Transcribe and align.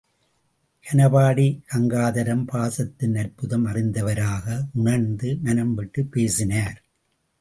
கனபாடி 0.85 1.59
கங்காதரம் 1.71 2.45
பாசத்தின் 2.51 3.17
அற்புதம் 3.19 3.67
அறிந்தவராக, 3.67 4.65
உணர்ந்து, 4.73 5.37
மனம்விட்டுப் 5.43 6.11
பேசினார். 6.11 6.83